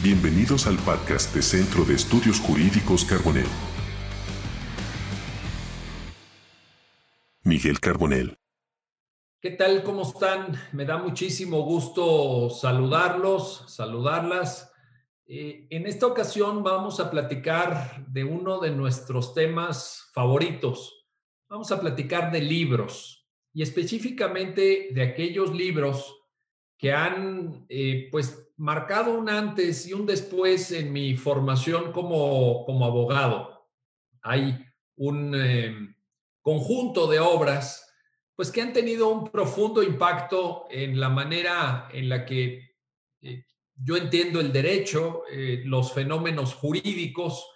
[0.00, 3.48] Bienvenidos al podcast de Centro de Estudios Jurídicos Carbonell.
[7.42, 8.38] Miguel Carbonell.
[9.40, 9.82] ¿Qué tal?
[9.82, 10.52] ¿Cómo están?
[10.72, 14.72] Me da muchísimo gusto saludarlos, saludarlas.
[15.26, 21.08] Eh, en esta ocasión vamos a platicar de uno de nuestros temas favoritos.
[21.48, 26.14] Vamos a platicar de libros y específicamente de aquellos libros
[26.78, 32.84] que han eh, pues marcado un antes y un después en mi formación como, como
[32.84, 33.68] abogado.
[34.22, 34.58] Hay
[34.96, 35.74] un eh,
[36.42, 37.84] conjunto de obras
[38.36, 42.76] pues que han tenido un profundo impacto en la manera en la que
[43.22, 45.22] eh, yo entiendo el derecho,
[45.64, 47.46] los fenómenos jurídicos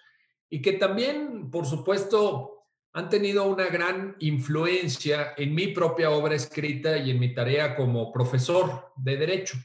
[0.48, 2.52] y que también, por supuesto,
[2.92, 8.12] han tenido una gran influencia en mi propia obra escrita y en mi tarea como
[8.12, 9.56] profesor de derecho.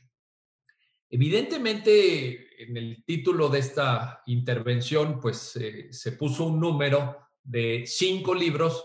[1.10, 8.36] Evidentemente, en el título de esta intervención, pues eh, se puso un número de cinco
[8.36, 8.84] libros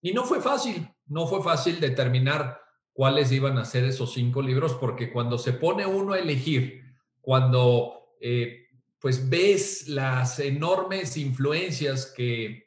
[0.00, 2.60] y no fue fácil, no fue fácil determinar
[2.92, 6.82] cuáles iban a ser esos cinco libros, porque cuando se pone uno a elegir,
[7.20, 12.66] cuando eh, pues ves las enormes influencias que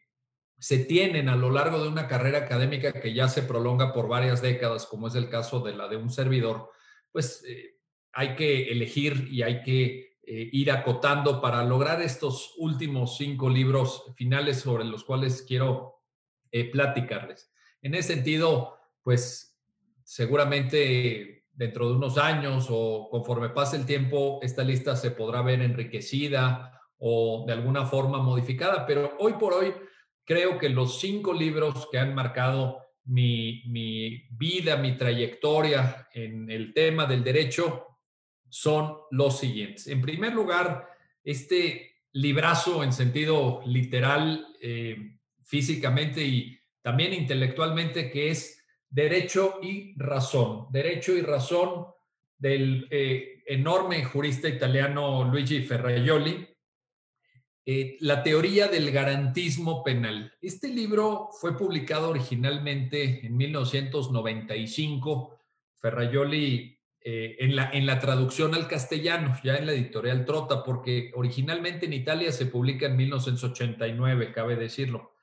[0.59, 4.42] se tienen a lo largo de una carrera académica que ya se prolonga por varias
[4.42, 6.70] décadas, como es el caso de la de un servidor,
[7.11, 7.81] pues eh,
[8.14, 14.06] hay que elegir y hay que eh, ir acotando para lograr estos últimos cinco libros
[14.16, 16.02] finales sobre los cuales quiero
[16.52, 17.52] eh, platicarles.
[17.82, 19.58] En ese sentido, pues
[20.04, 25.62] seguramente dentro de unos años o conforme pase el tiempo, esta lista se podrá ver
[25.62, 29.73] enriquecida o de alguna forma modificada, pero hoy por hoy
[30.23, 33.64] creo que los cinco libros que han marcado mi,
[34.32, 37.91] vida, mi trayectoria en el tema del derecho
[38.52, 39.88] son los siguientes.
[39.88, 40.90] En primer lugar,
[41.24, 50.67] este librazo en sentido literal, eh, físicamente y también intelectualmente, que es Derecho y Razón.
[50.70, 51.86] Derecho y Razón
[52.38, 56.45] del eh, enorme jurista italiano Luigi Ferraioli,
[57.66, 60.34] eh, la teoría del garantismo penal.
[60.42, 65.40] Este libro fue publicado originalmente en 1995,
[65.76, 71.12] Ferraioli eh, en, la, en la traducción al castellano, ya en la editorial Trota, porque
[71.16, 75.14] originalmente en Italia se publica en 1989, cabe decirlo.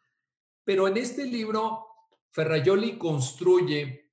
[0.64, 1.86] Pero en este libro,
[2.30, 4.10] Ferraioli construye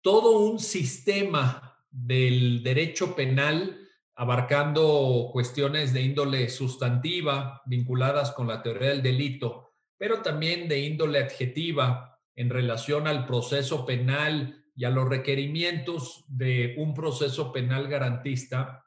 [0.00, 8.90] todo un sistema del derecho penal abarcando cuestiones de índole sustantiva vinculadas con la teoría
[8.90, 15.08] del delito, pero también de índole adjetiva en relación al proceso penal y a los
[15.08, 18.84] requerimientos de un proceso penal garantista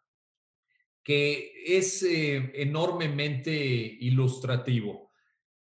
[1.03, 5.11] que es eh, enormemente ilustrativo.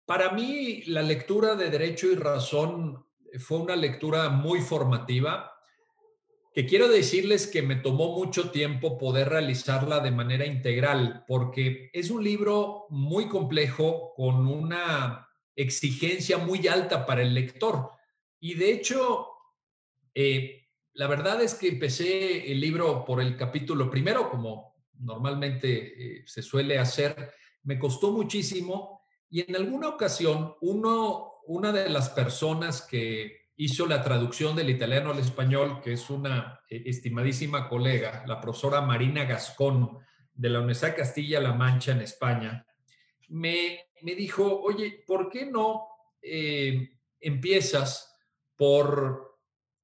[0.06, 3.06] Para mí, la lectura de Derecho y Razón
[3.40, 5.54] fue una lectura muy formativa
[6.54, 12.12] que quiero decirles que me tomó mucho tiempo poder realizarla de manera integral, porque es
[12.12, 17.90] un libro muy complejo, con una exigencia muy alta para el lector.
[18.40, 19.30] Y de hecho,
[20.14, 26.24] eh, la verdad es que empecé el libro por el capítulo primero, como normalmente eh,
[26.28, 27.32] se suele hacer.
[27.64, 34.04] Me costó muchísimo y en alguna ocasión uno, una de las personas que hizo la
[34.04, 39.98] traducción del italiano al español, que es una eh, estimadísima colega, la profesora Marina Gascón
[40.34, 42.66] de la Universidad Castilla-La Mancha en España,
[43.30, 45.88] me, me, dijo, oye, ¿por qué no
[47.20, 48.16] empiezas
[48.56, 49.33] por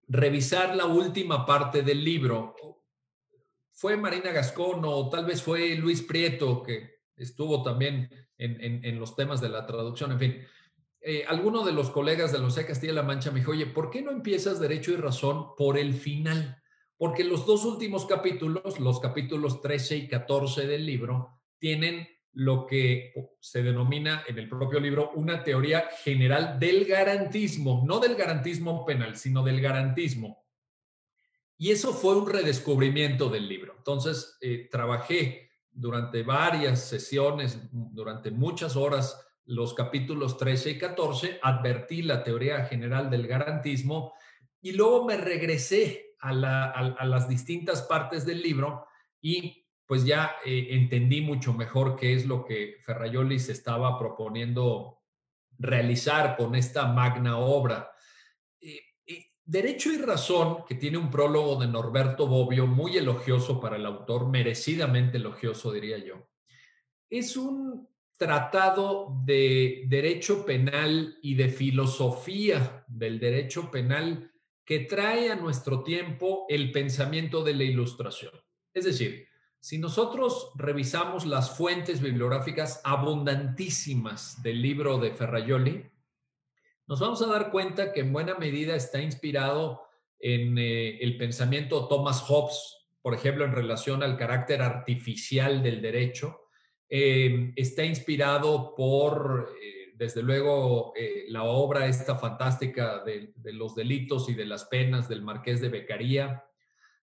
[0.10, 2.56] revisar la última parte del libro?
[3.72, 9.16] Fue Marina Gascón o tal vez fue Luis Prieto, que estuvo también en, en los
[9.16, 10.46] temas de la traducción, en fin
[11.02, 13.90] eh, alguno de los colegas de la Universidad de Castilla-La Mancha me dijo, oye, ¿por
[13.90, 16.62] qué no empiezas Derecho y Razón por el final?
[16.98, 23.14] Porque los dos últimos capítulos, los capítulos 13 y 14 del libro, tienen lo que
[23.40, 29.16] se denomina en el propio libro una teoría general del garantismo, no del garantismo penal,
[29.16, 30.46] sino del garantismo.
[31.58, 33.74] Y eso fue un redescubrimiento del libro.
[33.78, 42.04] Entonces, eh, trabajé durante varias sesiones, durante muchas horas, los capítulos 13 y 14, advertí
[42.04, 44.14] la teoría general del garantismo
[44.62, 48.86] y luego me regresé a, las distintas partes del libro
[49.22, 55.00] y pues ya eh, entendí mucho mejor qué es lo que Ferrayoli se estaba proponiendo
[55.58, 57.92] realizar con esta magna obra.
[59.44, 64.30] Derecho y Razón, que tiene un prólogo de Norberto Bobbio muy elogioso para el autor,
[64.30, 66.30] merecidamente elogioso, diría yo,
[67.10, 74.32] es un tratado de derecho penal y de filosofía del derecho penal
[74.64, 78.34] que trae a nuestro tiempo el pensamiento de la ilustración.
[78.72, 79.29] Es decir,
[79.62, 85.86] si nosotros revisamos las fuentes bibliográficas abundantísimas del libro de Ferraioli,
[86.88, 89.82] nos vamos a dar cuenta que en buena medida está inspirado
[90.18, 95.82] en eh, el pensamiento de Thomas Hobbes, por ejemplo, en relación al carácter artificial del
[95.82, 96.48] derecho.
[96.90, 100.94] Eh, está inspirado por, eh, desde luego,
[101.28, 106.46] la obra esta fantástica de, los delitos y de las penas del Marqués de Beccaría.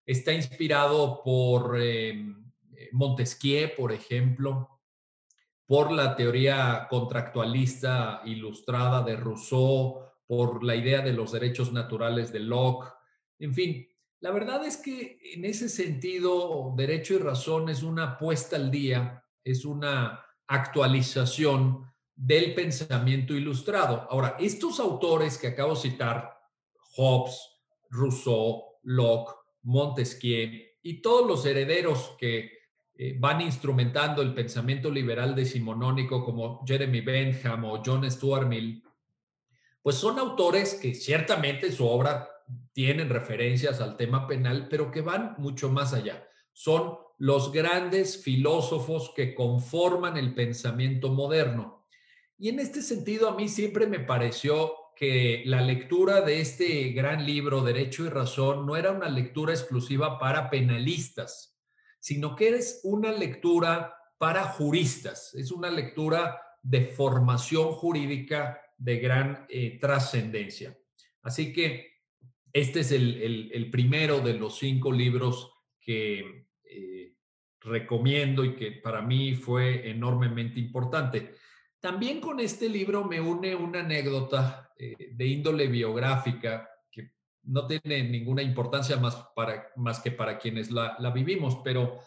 [0.04, 1.78] Está inspirado por
[2.92, 4.76] Montesquieu, por ejemplo
[5.66, 12.40] por la teoría contractualista ilustrada de Rousseau, por la idea de los derechos naturales de
[12.40, 12.88] Locke.
[13.40, 13.86] En fin,
[14.20, 19.24] la verdad es que en ese sentido, derecho y razón es una puesta al día,
[19.44, 21.84] es una actualización
[22.14, 24.06] del pensamiento ilustrado.
[24.08, 26.32] Ahora, estos autores que acabo de citar,
[26.96, 27.38] Hobbes,
[27.90, 30.50] Rousseau, Locke, Montesquieu
[30.80, 32.55] y todos los herederos que
[32.98, 38.82] eh, van instrumentando el pensamiento liberal decimonónico como Jeremy Bentham o John Stuart Mill,
[39.82, 42.28] pues son autores que ciertamente su obra
[42.72, 46.26] tienen referencias al tema penal, pero que van mucho más allá.
[46.52, 51.86] Son los grandes filósofos que conforman el pensamiento moderno.
[52.38, 57.26] Y en este sentido, a mí siempre me pareció que la lectura de este gran
[57.26, 61.55] libro, Derecho y Razón, no era una lectura exclusiva para penalistas,
[62.06, 69.44] sino que es una lectura para juristas, es una lectura de formación jurídica de gran
[69.48, 70.78] eh, trascendencia.
[71.22, 71.94] Así que
[72.52, 75.50] este es el, primero de los cinco libros
[75.80, 77.16] que eh,
[77.58, 81.32] recomiendo y que para mí fue enormemente importante.
[81.80, 86.70] También con este libro me une una anécdota eh, de índole biográfica
[87.46, 92.00] no tiene ninguna importancia más, para, más que para quienes la, vivimos, pero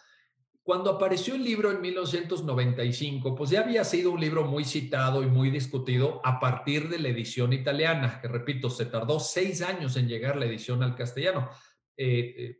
[0.63, 5.25] cuando apareció el libro en 1995, pues ya había sido un libro muy citado y
[5.25, 10.07] muy discutido a partir de la edición italiana, que repito, se tardó seis años en
[10.07, 11.49] llegar la edición al castellano.
[11.97, 12.57] Eh, eh,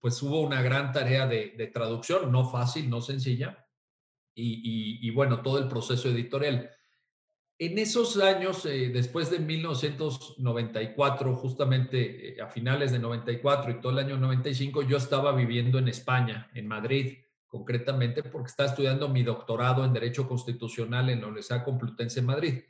[0.00, 3.66] pues hubo una gran tarea de, traducción, no fácil, no sencilla,
[4.34, 6.70] y bueno, todo el proceso editorial.
[7.60, 13.90] En esos años, eh, después de 1994, justamente eh, a finales de 94 y todo
[13.90, 17.18] el año 95, yo estaba viviendo en España, en Madrid,
[17.48, 22.62] concretamente porque estaba estudiando mi doctorado en Derecho Constitucional en la Universidad Complutense en Madrid.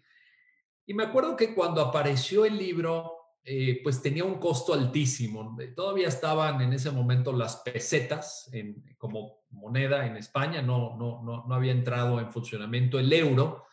[0.87, 3.13] Y me acuerdo que cuando apareció el libro,
[3.45, 5.55] eh, pues tenía un costo altísimo.
[5.77, 8.51] Todavía estaban en ese momento las pesetas
[8.97, 13.68] como moneda en España, no, no, no, no había entrado en funcionamiento el euro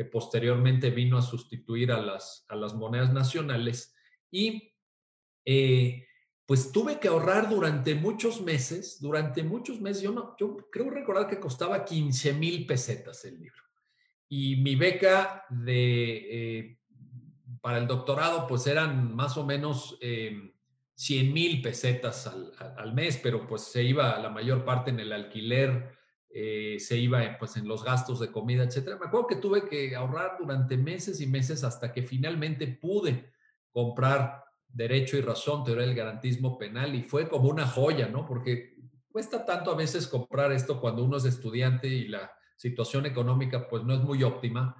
[0.00, 3.94] que posteriormente vino a sustituir a las, a las monedas nacionales.
[4.30, 4.72] Y
[5.44, 6.06] eh,
[6.46, 11.28] pues tuve que ahorrar durante muchos meses, durante muchos meses, yo, no, yo creo recordar
[11.28, 13.62] que costaba 15 mil pesetas el libro.
[14.26, 16.78] Y mi beca de, eh,
[17.60, 23.20] para el doctorado pues eran más o menos 100 eh, mil pesetas al, al, mes,
[23.22, 25.99] pero pues se iba la mayor parte en el alquiler
[26.32, 28.96] eh, se iba pues en los gastos de comida, etcétera.
[28.98, 33.32] Me acuerdo que tuve que ahorrar durante meses y meses hasta que finalmente pude
[33.72, 38.26] comprar Derecho y Razón, Teoría del Garantismo Penal y fue como una joya, ¿no?
[38.26, 38.76] Porque
[39.10, 43.82] cuesta tanto a veces comprar esto cuando uno es estudiante y la situación económica pues
[43.82, 44.76] no es muy óptima,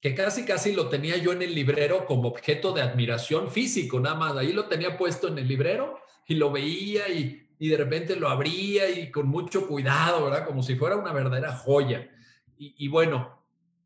[0.00, 4.14] que casi casi lo tenía yo en el librero como objeto de admiración físico, nada
[4.14, 4.36] más.
[4.36, 8.28] Ahí lo tenía puesto en el librero y lo veía y y de repente lo
[8.28, 10.46] abría y con mucho cuidado, ¿verdad?
[10.46, 12.08] Como si fuera una verdadera joya.
[12.56, 13.44] Y, bueno,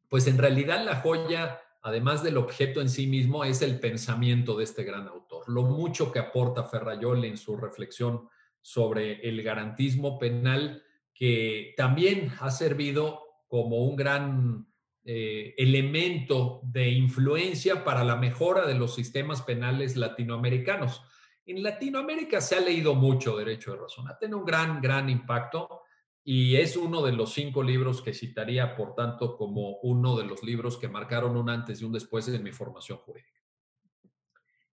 [0.09, 4.65] pues en realidad la joya, además del objeto en sí mismo, es el pensamiento de
[4.65, 5.45] este gran autor.
[5.49, 8.29] Lo mucho que aporta Ferrayol en su reflexión
[8.63, 10.83] sobre el garantismo penal,
[11.15, 14.67] que también ha servido como un gran
[15.05, 21.03] eh, elemento de influencia para la mejora de los sistemas penales latinoamericanos.
[21.47, 25.83] En Latinoamérica se ha leído mucho Derecho de Razón, ha tenido un gran, gran impacto
[26.25, 30.45] y es uno de los cinco libros que citaría, por tanto, como uno de los
[30.45, 33.41] libros que marcaron un antes y un después en mi formación jurídica.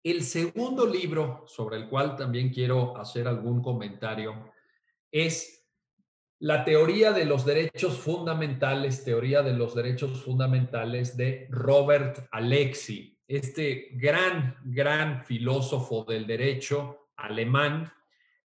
[0.03, 4.51] El segundo libro sobre el cual también quiero hacer algún comentario
[5.11, 5.65] es
[6.39, 13.16] La teoría de los derechos fundamentales, teoría de los derechos fundamentales de Robert Alexi.
[13.27, 17.91] Este gran, gran filósofo del derecho alemán,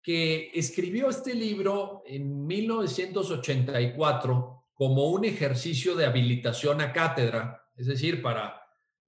[0.02, 8.20] que escribió este libro en 1984 como un ejercicio de habilitación a cátedra, es decir,
[8.22, 8.62] para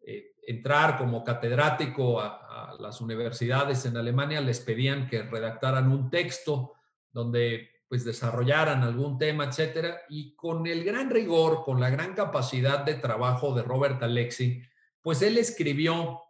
[0.05, 2.41] eh, entrar como catedrático a,
[2.79, 6.73] las universidades en Alemania, les pedían que redactaran un texto
[7.11, 12.79] donde pues desarrollaran algún tema, etcétera, y con el gran rigor, con la gran capacidad
[12.79, 14.63] de trabajo de Robert Alexi,
[15.03, 16.21] pues él escribió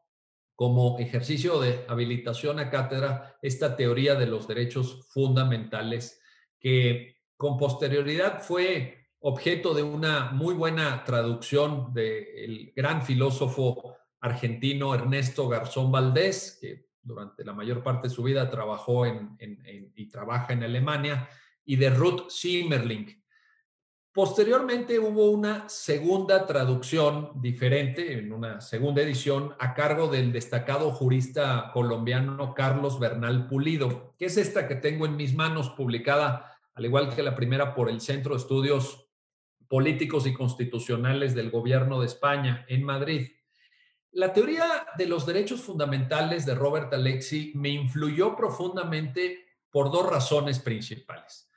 [0.55, 6.19] como ejercicio de habilitación a cátedra esta teoría de los derechos fundamentales
[6.59, 15.47] que con posterioridad fue objeto de una muy buena traducción del gran filósofo argentino Ernesto
[15.47, 21.29] Garzón Valdés, que durante la mayor parte de su vida trabajó y trabaja en Alemania,
[21.65, 23.22] y de Ruth Simmerling,
[24.13, 31.71] Posteriormente hubo una segunda traducción diferente, en una segunda edición, a cargo del destacado jurista
[31.73, 37.15] colombiano Carlos Bernal Pulido, que es esta que tengo en mis manos, publicada, al igual
[37.15, 39.07] que la primera, por el Centro de Estudios
[39.67, 43.31] Políticos y Constitucionales del Gobierno de España en Madrid.
[44.11, 50.59] La teoría de los derechos fundamentales de Robert Alexi me influyó profundamente por dos razones
[50.59, 51.49] principales.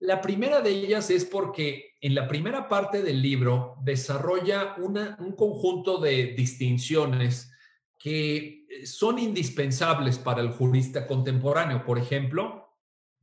[0.00, 5.98] La primera de ellas es porque en la primera parte del libro desarrolla un conjunto
[5.98, 7.52] de distinciones
[7.98, 11.84] que son indispensables para el jurista contemporáneo.
[11.84, 12.76] Por ejemplo,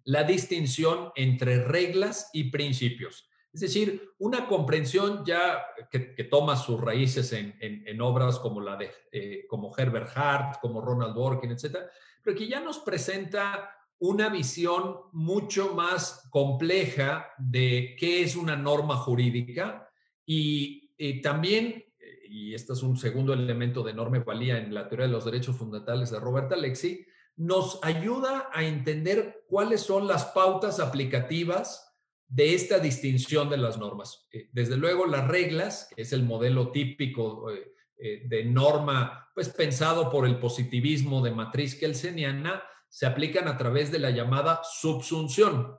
[0.03, 3.29] la distinción entre reglas y principios.
[3.53, 9.45] Es decir, una comprensión ya que, toma sus raíces en, obras como la de eh,
[9.47, 11.89] como Herbert Hart, como Ronald Dworkin, etcétera,
[12.21, 18.97] pero que ya nos presenta una visión mucho más compleja de qué es una norma
[18.97, 19.89] jurídica
[20.25, 21.85] y, eh, también,
[22.27, 25.55] y este es un segundo elemento de enorme valía en la teoría de los derechos
[25.55, 27.05] fundamentales de Robert Alexi,
[27.37, 31.85] nos ayuda a entender cuáles son las pautas aplicativas
[32.27, 34.27] de esta distinción de las normas.
[34.31, 37.49] Eh, desde luego, las reglas, que es el modelo típico
[37.97, 42.63] eh, de norma, pues pensado por el positivismo de matriz kelseniana,
[42.95, 45.77] se aplican a través de la llamada subsunción,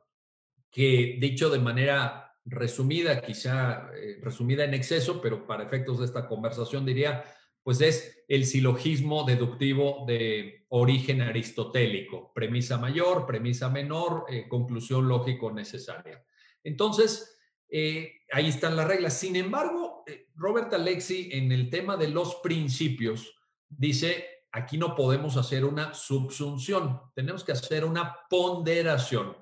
[0.70, 6.28] que dicho de manera resumida, quizá eh, resumida en exceso, pero para efectos de esta
[6.28, 7.24] conversación diría,
[7.62, 15.50] pues es el silogismo deductivo de origen aristotélico, premisa mayor, premisa menor, eh, conclusión lógico
[15.50, 16.22] necesaria.
[16.62, 17.38] Entonces,
[17.70, 19.18] eh, ahí están las reglas.
[19.18, 20.04] Sin embargo,
[20.34, 23.32] Robert Alexi en el tema de los principios
[23.70, 29.36] dice, aquí no podemos hacer una subsunción, tenemos que hacer una ponderación,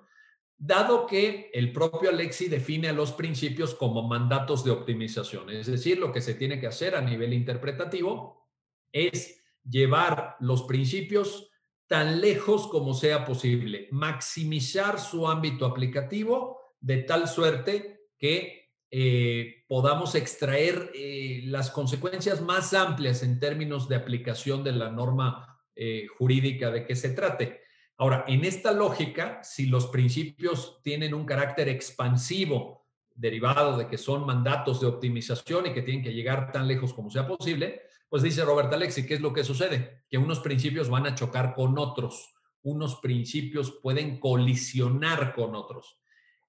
[0.56, 5.98] dado que el propio Alexi define a los principios como mandatos de optimización, es decir,
[5.98, 8.48] lo que se tiene que hacer a nivel interpretativo
[8.92, 11.48] es llevar los principios
[11.86, 18.63] tan lejos como sea posible, maximizar su ámbito aplicativo de tal suerte que
[18.96, 25.58] eh, podamos extraer eh, las consecuencias más amplias en términos de aplicación de la norma
[25.74, 27.62] eh, jurídica de que se trate.
[27.96, 34.24] Ahora, en esta lógica, si los principios tienen un carácter expansivo, derivado de que son
[34.24, 38.44] mandatos de optimización y que tienen que llegar tan lejos como sea posible, pues dice
[38.44, 40.04] Robert Alexi, ¿qué es lo que sucede?
[40.08, 42.32] Que unos principios van a chocar con otros,
[42.62, 45.98] unos principios pueden colisionar con otros.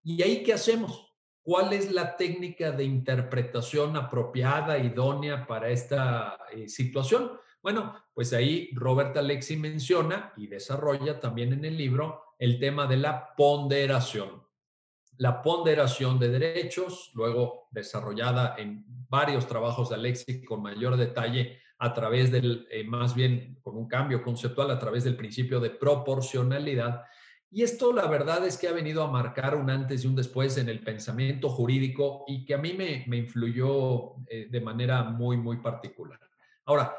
[0.03, 1.14] ¿Y ahí qué hacemos?
[1.45, 7.33] ¿Cuál es la técnica de interpretación apropiada, idónea para esta eh, situación?
[7.61, 12.97] Bueno, pues ahí Robert Alexi menciona y desarrolla también en el libro el tema de
[12.97, 14.41] la ponderación.
[15.17, 21.93] La ponderación de derechos, luego desarrollada en varios trabajos de Alexi con mayor detalle a
[21.93, 27.03] través del, eh, más bien con un cambio conceptual, a través del principio de proporcionalidad
[27.55, 30.57] y esto la verdad es que ha venido a marcar un antes y un después
[30.57, 35.55] en el pensamiento jurídico y que a mí me, influyó eh, de manera muy, muy
[35.61, 36.19] particular.
[36.65, 36.93] Ahora,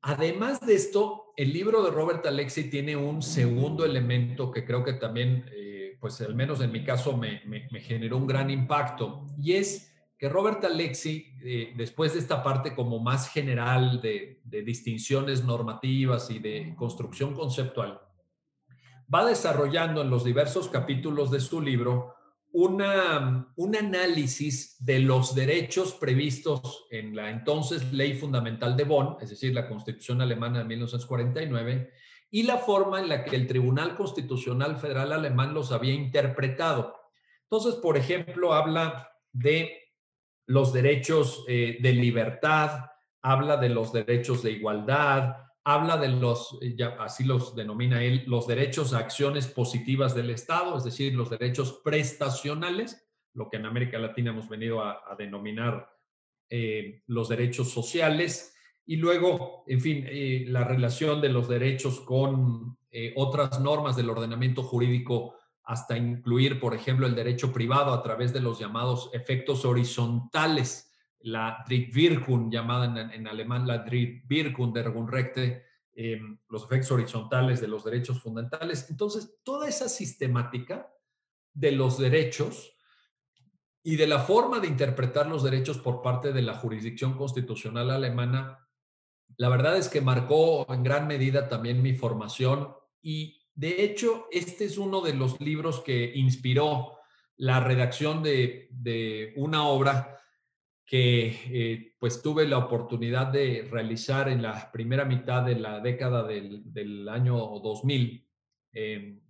[0.00, 4.94] además de esto, el libro de Robert Alexi tiene un segundo elemento que creo que
[4.94, 7.42] también, eh, pues al menos en mi caso, me,
[7.80, 13.00] generó un gran impacto y es que Robert Alexi, eh, después de esta parte como
[13.00, 18.00] más general de distinciones normativas y de construcción conceptual,
[19.12, 22.14] va desarrollando en los diversos capítulos de su libro
[22.50, 29.54] un análisis de los derechos previstos en la entonces Ley Fundamental de Bonn, es decir,
[29.54, 31.92] la Constitución Alemana de 1949,
[32.30, 36.94] y la forma en la que el Tribunal Constitucional Federal Alemán los había interpretado.
[37.44, 39.92] Entonces, por ejemplo, habla de
[40.46, 42.86] los derechos eh, de libertad,
[43.22, 45.36] habla de los derechos de igualdad,
[45.68, 50.78] habla de los, eh, así los denomina él, los derechos a acciones positivas del Estado,
[50.78, 55.90] es decir, los derechos prestacionales, lo que en América Latina hemos venido a, denominar
[56.48, 58.56] eh, los derechos sociales,
[58.86, 62.78] y luego, en fin, eh, la relación de los derechos con
[63.16, 65.34] otras normas del ordenamiento jurídico
[65.64, 70.87] hasta incluir, por ejemplo, el derecho privado a través de los llamados efectos horizontales
[71.20, 77.84] la Drittwirkung, llamada en, alemán la Drittwirkung der Grundrechte, eh, los efectos horizontales de los
[77.84, 78.88] derechos fundamentales.
[78.88, 80.92] Entonces, toda esa sistemática
[81.52, 82.72] de los derechos
[83.82, 88.68] y de la forma de interpretar los derechos por parte de la jurisdicción constitucional alemana,
[89.36, 94.64] la verdad es que marcó en gran medida también mi formación y de hecho este
[94.64, 96.98] es uno de los libros que inspiró
[97.36, 100.18] la redacción de una obra
[100.88, 106.26] que eh, pues tuve la oportunidad de realizar en la primera mitad de la década
[106.26, 108.26] del, año 2000.
[108.72, 109.20] Em,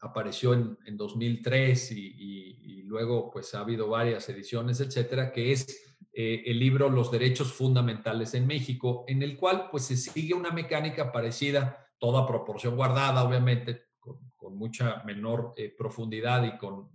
[0.00, 6.42] apareció en, en 2003 y, luego pues ha habido varias ediciones, etcétera, que es eh,
[6.46, 11.12] el libro Los Derechos Fundamentales en México, en el cual pues se sigue una mecánica
[11.12, 16.90] parecida, toda proporción guardada, obviamente, con, mucha menor eh, profundidad y con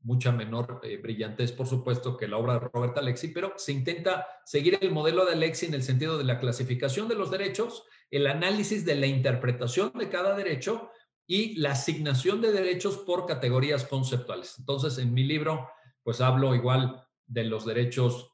[0.00, 4.26] mucha menor eh, brillantez, por supuesto, que la obra de Robert Alexi, pero se intenta
[4.44, 8.26] seguir el modelo de Alexi en el sentido de la clasificación de los derechos, el
[8.26, 10.90] análisis de la interpretación de cada derecho
[11.26, 14.54] y la asignación de derechos por categorías conceptuales.
[14.58, 15.68] Entonces, en mi libro,
[16.02, 18.32] pues hablo igual de los derechos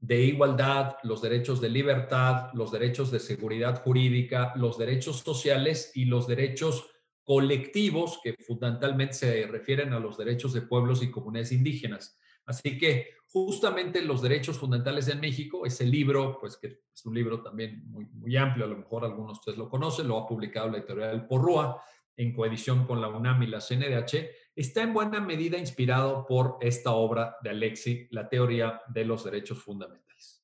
[0.00, 6.04] de igualdad, los derechos de libertad, los derechos de seguridad jurídica, los derechos sociales y
[6.04, 6.88] los derechos
[7.28, 12.18] colectivos que fundamentalmente se refieren a los derechos de pueblos y comunidades indígenas.
[12.46, 17.42] Así que justamente los derechos fundamentales en México, ese libro, pues que es un libro
[17.42, 20.78] también muy, amplio, a lo mejor algunos de ustedes lo conocen, lo ha publicado la
[20.78, 21.82] editorial Porrúa
[22.16, 26.92] en coedición con la UNAM y la CNDH, está en buena medida inspirado por esta
[26.92, 30.42] obra de Alexi, La teoría de los derechos fundamentales.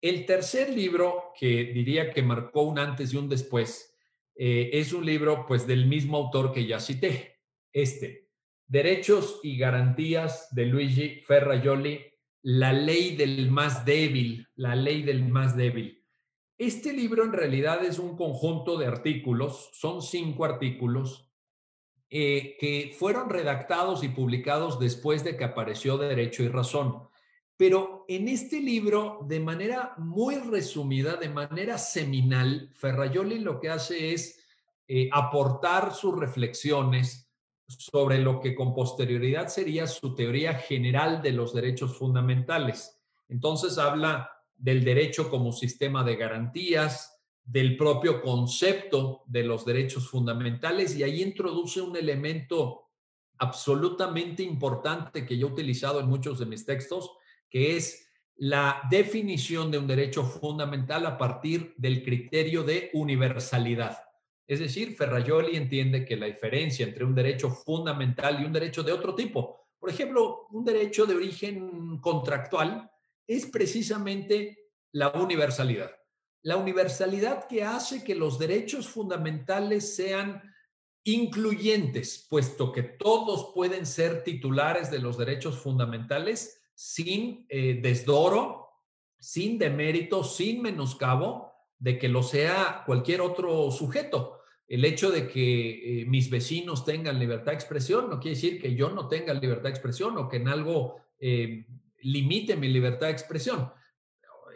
[0.00, 3.93] El tercer libro que diría que marcó un antes y un después
[4.36, 7.40] eh, es un libro pues del mismo autor que ya cité,
[7.72, 8.28] este,
[8.66, 12.00] Derechos y Garantías de Luigi Ferraioli,
[12.42, 16.04] La ley del más débil, la ley del más débil.
[16.58, 21.30] Este libro en realidad es un conjunto de artículos, son cinco artículos
[22.10, 27.08] eh, que fueron redactados y publicados después de que apareció Derecho y Razón.
[27.56, 34.12] Pero en este libro, de manera muy resumida, de manera seminal, Ferrayoli lo que hace
[34.12, 34.40] es
[34.88, 37.30] eh, aportar sus reflexiones
[37.66, 43.00] sobre lo que con posterioridad sería su teoría general de los derechos fundamentales.
[43.28, 47.14] Entonces habla del derecho como sistema de garantías,
[47.44, 52.88] del propio concepto de los derechos fundamentales y ahí introduce un elemento
[53.38, 57.10] absolutamente importante que yo he utilizado en muchos de mis textos,
[57.54, 63.96] que es la definición de un derecho fundamental a partir del criterio de universalidad.
[64.44, 68.90] Es decir, Ferrajoli entiende que la diferencia entre un derecho fundamental y un derecho de
[68.90, 72.90] otro tipo, por ejemplo, un derecho de origen contractual,
[73.24, 75.92] es precisamente la universalidad.
[76.42, 80.42] La universalidad que hace que los derechos fundamentales sean
[81.04, 88.68] incluyentes, puesto que todos pueden ser titulares de los derechos fundamentales sin eh, desdoro,
[89.18, 94.40] sin demérito, sin menoscabo de que lo sea cualquier otro sujeto.
[94.66, 98.74] El hecho de que eh, mis vecinos tengan libertad de expresión no quiere decir que
[98.74, 101.66] yo no tenga libertad de expresión o que en algo eh,
[102.02, 103.70] limite mi libertad de expresión.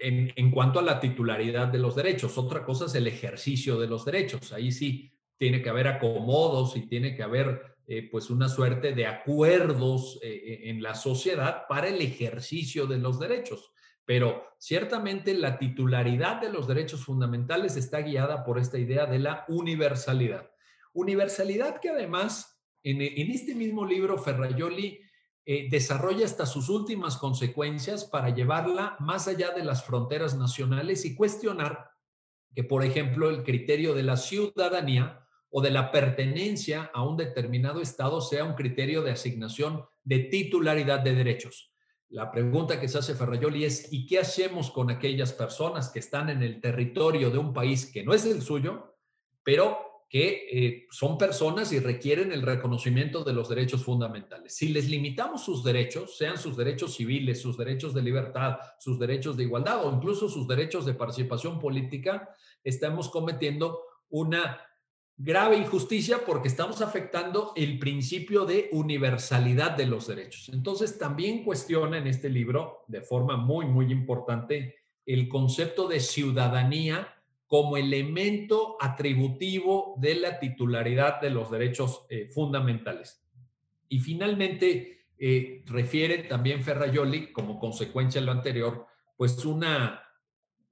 [0.01, 3.89] En, en, cuanto a la titularidad de los derechos, otra cosa es el ejercicio de
[3.89, 4.53] los derechos.
[4.53, 9.07] Ahí sí tiene que haber acomodos y tiene que haber eh, pues una suerte de
[9.07, 13.73] acuerdos eh, eh, en la sociedad para el ejercicio de los derechos.
[14.05, 19.47] Pero ciertamente la titularidad de los derechos fundamentales está guiada por esta idea de la
[19.49, 20.51] universalidad.
[20.93, 25.01] Universalidad que además en, este mismo libro Ferraioli
[25.71, 31.91] desarrolla hasta sus últimas consecuencias para llevarla más allá de las fronteras nacionales y cuestionar
[32.55, 37.81] que, por ejemplo, el criterio de la ciudadanía o de la pertenencia a un determinado
[37.81, 41.73] Estado sea un criterio de asignación de titularidad de derechos.
[42.11, 46.31] La pregunta que se hace Ferrayoli es, ¿y qué hacemos con aquellas personas que están
[46.31, 48.97] en el territorio de un país que no es el suyo,
[49.43, 54.57] pero que eh, son personas y requieren el reconocimiento de los derechos fundamentales.
[54.57, 59.37] Si les limitamos sus derechos, sean sus derechos civiles, sus derechos de libertad, sus derechos
[59.37, 62.35] de igualdad o incluso sus derechos de participación política,
[62.65, 64.59] estamos cometiendo una
[65.19, 70.49] grave injusticia porque estamos afectando el principio de universalidad de los derechos.
[70.53, 77.15] Entonces, también cuestiona en este libro, de forma muy, muy importante, el concepto de ciudadanía
[77.49, 83.25] como elemento atributivo de la titularidad de los derechos eh, fundamentales.
[83.89, 90.01] Y finalmente, eh, refiere también Ferrayoli, como consecuencia de lo anterior, pues una,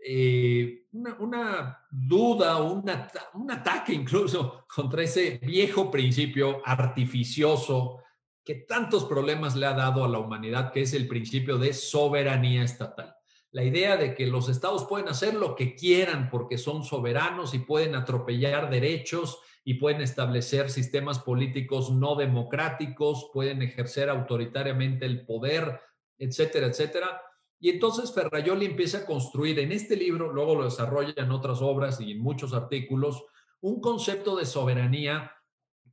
[0.09, 8.03] eh, una, duda, un ataque incluso contra ese viejo principio artificioso
[8.45, 12.63] que tantos problemas le ha dado a la humanidad, que es el principio de soberanía
[12.63, 13.17] estatal
[13.57, 17.61] la idea de que los estados pueden hacer lo que quieran porque son soberanos y
[17.61, 25.81] pueden atropellar derechos y pueden establecer sistemas políticos no democráticos, pueden ejercer autoritariamente el poder,
[26.19, 27.23] etcétera, etcétera.
[27.59, 32.01] Y entonces Ferrayoli empieza a construir en este libro, luego lo desarrolla en otras obras
[32.01, 33.25] y en muchos artículos,
[33.61, 35.33] un concepto de soberanía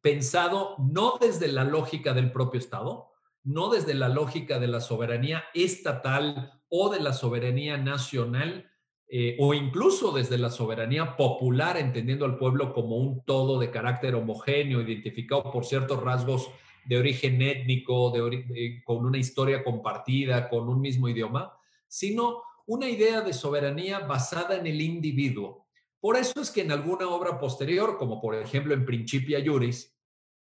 [0.01, 3.11] pensado no desde la lógica del propio Estado,
[3.43, 8.69] no desde la lógica de la soberanía estatal o de la soberanía nacional
[9.07, 14.15] eh, o incluso desde la soberanía popular, entendiendo al pueblo como un todo de carácter
[14.15, 16.49] homogéneo, identificado por ciertos rasgos
[16.85, 21.53] de origen étnico, de, con una historia compartida, con un mismo idioma,
[21.87, 25.67] sino una idea de soberanía basada en el individuo.
[25.99, 29.95] Por eso es que en alguna obra posterior, como por ejemplo en Principia Juris,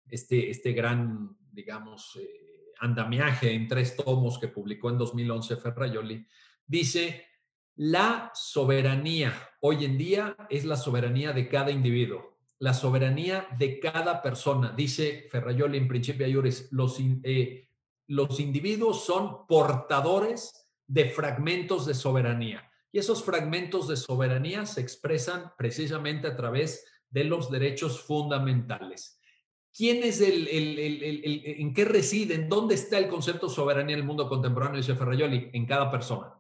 [0.10, 6.26] este, este gran, digamos, eh, andamiaje en tres tomos que publicó en 2011 Ferrayoli,
[6.66, 7.26] dice,
[7.76, 14.22] la soberanía hoy en día es la soberanía de cada individuo, la soberanía de cada
[14.22, 14.74] persona.
[14.76, 17.70] Dice Ferrayoli en Principio Ayures, los, eh,
[18.08, 22.70] los individuos son portadores de fragmentos de soberanía.
[22.92, 29.20] Y esos fragmentos de soberanía se expresan precisamente a través de los derechos fundamentales.
[29.76, 34.08] ¿Quién es el, en qué reside, en dónde está el concepto de soberanía en el
[34.08, 35.52] mundo contemporáneo, dice Ferrayoli?
[35.54, 36.34] En cada persona,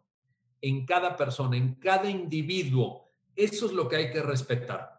[0.61, 3.11] en cada persona, en cada individuo.
[3.35, 4.96] Eso es lo que hay que respetar.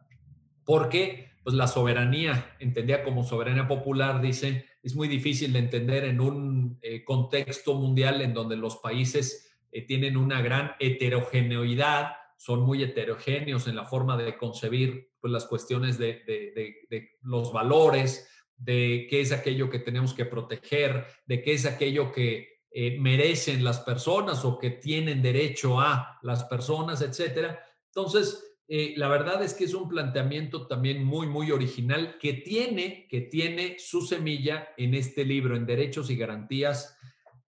[0.68, 6.20] Porque pues la soberanía, entendida como soberanía popular, dice, es muy difícil de entender en
[6.20, 12.83] un eh, contexto mundial en donde los países eh, tienen una gran heterogeneidad, son muy
[12.83, 16.76] heterogéneos en la forma de concebir pues, las cuestiones de,
[17.22, 18.28] los valores,
[18.59, 23.64] de qué es aquello que tenemos que proteger, de qué es aquello que eh, merecen
[23.64, 27.59] las personas o que tienen derecho a las personas, etcétera.
[27.87, 33.07] Entonces, eh, la verdad es que es un planteamiento también muy, muy original que tiene,
[33.09, 36.96] que tiene su semilla en este libro, en Derechos y Garantías,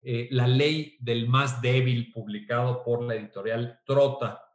[0.01, 4.45] eh, la ley del más débil, publicado por la editorial Trota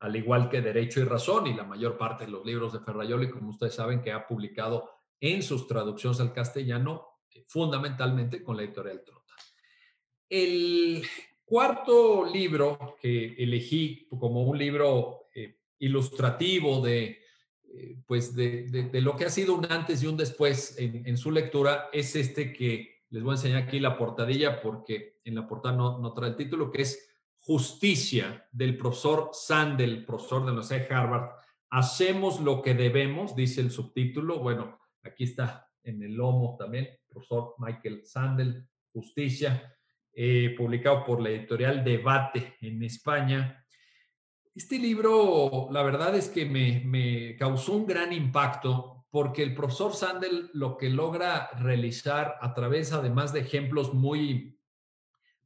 [0.00, 3.30] al igual que Derecho y Razón y la mayor parte de los libros de Ferrayoli,
[3.30, 8.62] como ustedes saben, que ha publicado en sus traducciones al castellano, eh, fundamentalmente con la
[8.62, 9.34] editorial Trota.
[10.28, 11.02] El
[11.44, 15.27] cuarto libro que elegí como un libro
[15.78, 17.18] ilustrativo de,
[17.74, 21.88] eh, pues de, lo que ha sido un antes y un después en, su lectura
[21.92, 25.98] es este que les voy a enseñar aquí la portadilla porque en la portada no,
[25.98, 30.94] no trae el título, que es justicia del profesor Sandel, profesor de la Universidad de
[30.94, 31.30] Harvard.
[31.70, 34.38] Hacemos lo que debemos, dice el subtítulo.
[34.40, 39.74] Bueno, aquí está en el lomo también, profesor Michael Sandel, Justicia,
[40.12, 43.64] eh, publicado por la editorial Debate en España.
[44.58, 50.50] Este libro, la verdad es que me, causó un gran impacto porque el profesor Sandel
[50.52, 54.58] lo que logra realizar a través, además de ejemplos muy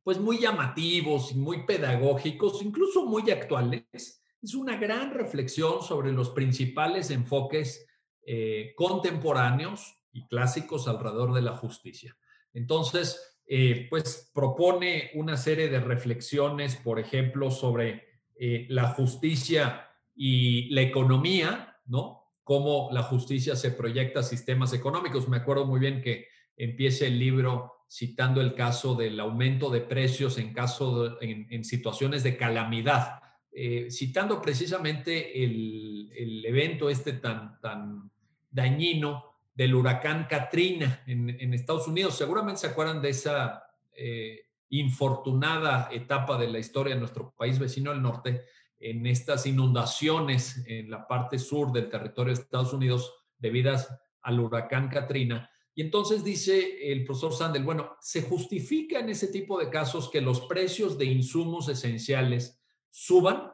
[0.03, 6.31] pues muy llamativos y muy pedagógicos, incluso muy actuales, es una gran reflexión sobre los
[6.31, 7.87] principales enfoques
[8.25, 12.17] eh, contemporáneos y clásicos alrededor de la justicia.
[12.55, 18.12] Entonces, eh, pues propone una serie de reflexiones, por ejemplo, sobre
[18.45, 22.25] eh, la justicia y la economía, ¿no?
[22.43, 25.29] Cómo la justicia se proyecta a sistemas económicos.
[25.29, 26.27] Me acuerdo muy bien que
[26.57, 32.37] empieza el libro citando el caso del aumento de precios en, caso en, situaciones de
[32.37, 33.21] calamidad,
[33.53, 38.11] eh, citando precisamente el, evento este tan, tan
[38.51, 42.17] dañino del huracán Katrina en, Estados Unidos.
[42.17, 47.91] Seguramente se acuerdan de esa eh, infortunada etapa de la historia de nuestro país vecino
[47.91, 48.47] del norte,
[48.79, 53.89] en estas inundaciones en la parte sur del territorio de Estados Unidos, debidas
[54.23, 55.51] al huracán Katrina.
[55.75, 60.23] Y entonces dice el profesor Sandel, bueno, se justifica en ese tipo de casos que
[60.23, 63.53] los precios de insumos esenciales suban,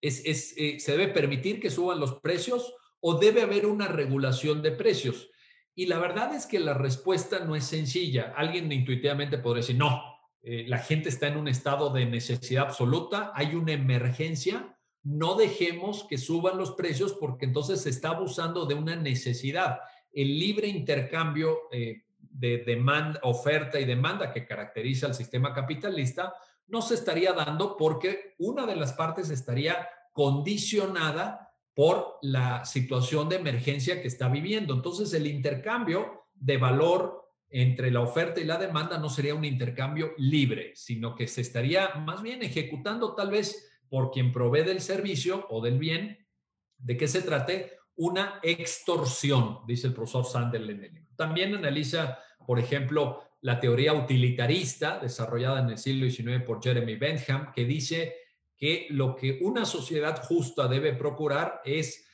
[0.00, 0.24] es,
[0.56, 5.30] eh, se debe permitir que suban los precios o debe haber una regulación de precios.
[5.76, 8.34] Y la verdad es que la respuesta no es sencilla.
[8.36, 13.32] Alguien intuitivamente podría decir, no, eh, la gente está en un estado de necesidad absoluta,
[13.34, 18.74] hay una emergencia, no dejemos que suban los precios porque entonces se está abusando de
[18.74, 19.80] una necesidad.
[20.12, 26.34] El libre intercambio eh, de demanda, oferta y demanda que caracteriza al sistema capitalista
[26.68, 33.36] no se estaría dando porque una de las partes estaría condicionada por la situación de
[33.36, 34.74] emergencia que está viviendo.
[34.74, 40.12] Entonces, el intercambio de valor entre la oferta y la demanda no sería un intercambio
[40.16, 45.46] libre, sino que se estaría más bien ejecutando tal vez por quien provee del servicio
[45.50, 46.26] o del bien,
[46.78, 51.04] de que se trate una extorsión, dice el profesor Sandel.
[51.16, 57.52] También analiza, por ejemplo, la teoría utilitarista desarrollada en el siglo XIX por Jeremy Bentham,
[57.52, 58.14] que dice
[58.56, 62.06] que lo que una sociedad justa debe procurar es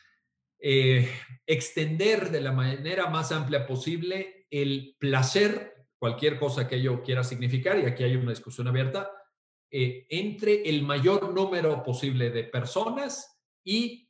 [0.59, 1.09] eh,
[1.47, 7.79] extender de la manera más amplia posible el placer, cualquier cosa que ello quiera significar,
[7.79, 9.11] y aquí hay una discusión abierta,
[9.71, 14.09] eh, entre el mayor número posible de personas y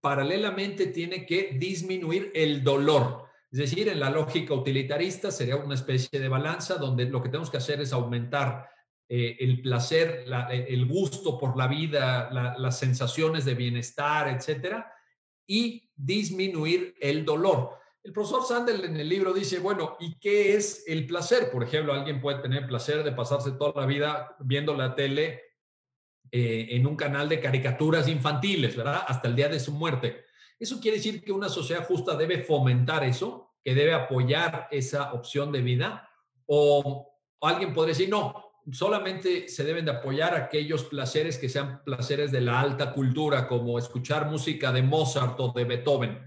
[0.00, 3.24] paralelamente tiene que disminuir el dolor.
[3.50, 7.50] Es decir, en la lógica utilitarista sería una especie de balanza donde lo que tenemos
[7.50, 8.68] que hacer es aumentar
[9.08, 14.92] eh, el placer, el gusto por la vida, las sensaciones de bienestar, etcétera,
[15.46, 17.78] y disminuir el dolor.
[18.04, 21.50] El profesor Sandel en el libro dice, bueno, ¿y qué es el placer?
[21.50, 25.40] Por ejemplo, alguien puede tener placer de pasarse toda la vida viendo la tele
[26.30, 29.04] eh, en un canal de caricaturas infantiles, ¿verdad?
[29.08, 30.26] Hasta el día de su muerte.
[30.60, 35.50] Eso quiere decir que una sociedad justa debe fomentar eso, que debe apoyar esa opción
[35.50, 36.06] de vida,
[36.44, 42.30] o alguien podría decir, no, solamente se deben de apoyar aquellos placeres que sean placeres
[42.30, 46.22] de la alta cultura, como escuchar música de Mozart o de Beethoven.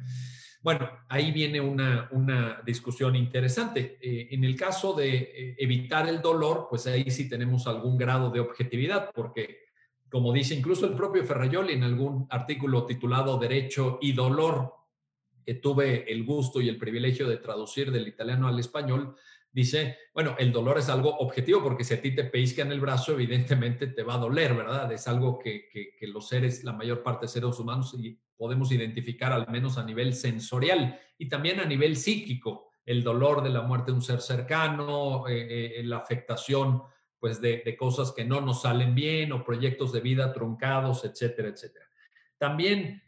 [0.67, 3.97] Bueno, ahí viene una, discusión interesante.
[4.01, 8.29] Eh, en el caso de eh, evitar el dolor, pues ahí sí tenemos algún grado
[8.31, 9.67] de objetividad, porque
[10.09, 14.73] como dice incluso el propio Ferrayoli en algún artículo titulado Derecho y Dolor,
[15.45, 19.15] que tuve el gusto y el privilegio de traducir del italiano al español,
[19.49, 23.13] dice, bueno, el dolor es algo objetivo porque si a ti te en el brazo,
[23.13, 24.91] evidentemente te va a doler, ¿verdad?
[24.91, 27.95] Es algo que, que, los seres, la mayor parte de seres humanos,
[28.37, 33.49] podemos identificar al menos a nivel sensorial y también a nivel psíquico, el dolor de
[33.49, 36.83] la muerte de un ser cercano, eh, eh, la afectación
[37.19, 41.49] pues de, de, cosas que no nos salen bien o proyectos de vida truncados, etcétera,
[41.49, 41.87] etcétera.
[42.37, 43.01] También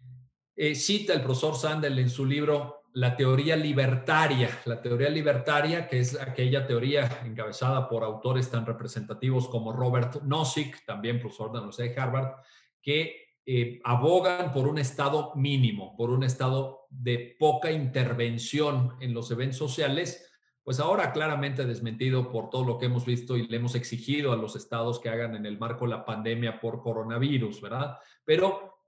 [0.56, 6.00] eh, cita el profesor Sandel en su libro la teoría libertaria, la teoría libertaria, que
[6.00, 11.62] es aquella teoría encabezada por autores tan representativos como Robert Nozick, también profesor de la
[11.62, 12.34] Universidad de Harvard,
[12.82, 19.31] que eh, abogan por un estado mínimo, por un estado de poca intervención en los
[19.31, 20.31] eventos sociales,
[20.63, 24.35] pues ahora claramente desmentido por todo lo que hemos visto y le hemos exigido a
[24.35, 27.97] los estados que hagan en el marco de la pandemia por coronavirus, ¿verdad?
[28.23, 28.83] Pero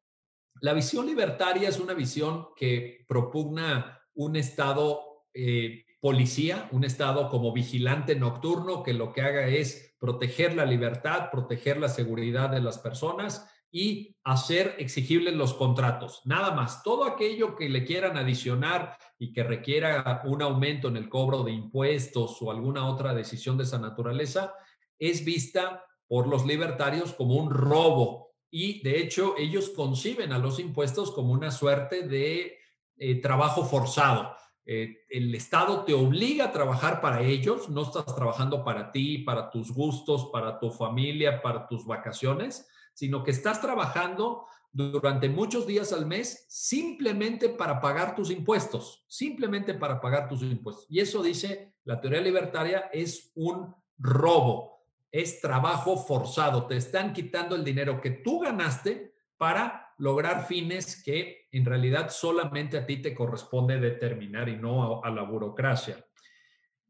[0.60, 7.52] la visión libertaria es una visión que propugna un Estado eh, policía, un Estado como
[7.52, 12.78] vigilante nocturno que lo que haga es proteger la libertad, proteger la seguridad de las
[12.78, 16.22] personas y hacer exigibles los contratos.
[16.26, 21.08] Nada más, todo aquello que le quieran adicionar y que requiera un aumento en el
[21.08, 24.54] cobro de impuestos o alguna otra decisión de esa naturaleza,
[25.00, 30.60] es vista por los libertarios como un robo y de hecho ellos conciben a los
[30.60, 32.58] impuestos como una suerte de
[32.98, 34.36] eh, trabajo forzado.
[34.66, 39.50] Eh, el Estado te obliga a trabajar para ellos, no estás trabajando para ti, para
[39.50, 45.92] tus gustos, para tu familia, para tus vacaciones, sino que estás trabajando durante muchos días
[45.92, 50.86] al mes simplemente para pagar tus impuestos, simplemente para pagar tus impuestos.
[50.90, 54.72] Y eso dice la teoría libertaria es un robo
[55.12, 56.68] es trabajo forzado.
[56.68, 62.78] Te están quitando el dinero que tú ganaste para lograr fines que en realidad solamente
[62.78, 66.04] a ti te corresponde determinar y no a, la burocracia.